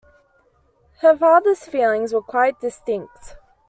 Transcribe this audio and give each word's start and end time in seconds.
Her 1.01 1.15
father's 1.15 1.65
feelings 1.67 2.11
were 2.11 2.23
quite 2.23 2.59
distinct. 2.59 3.37